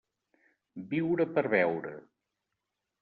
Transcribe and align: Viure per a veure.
Viure 0.95 1.27
per 1.35 1.43
a 1.49 1.53
veure. 1.57 1.93